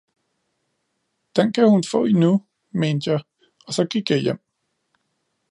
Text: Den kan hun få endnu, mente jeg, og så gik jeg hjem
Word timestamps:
Den 1.35 1.53
kan 1.53 1.69
hun 1.69 1.83
få 1.91 2.05
endnu, 2.05 2.45
mente 2.71 3.09
jeg, 3.11 3.21
og 3.67 3.73
så 3.73 3.87
gik 3.87 4.09
jeg 4.09 4.19
hjem 4.21 4.39